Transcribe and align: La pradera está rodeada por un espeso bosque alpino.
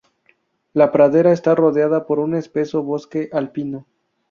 La 0.73 0.91
pradera 0.91 1.31
está 1.31 1.53
rodeada 1.53 2.07
por 2.07 2.17
un 2.17 2.33
espeso 2.33 2.81
bosque 2.81 3.29
alpino. 3.31 3.85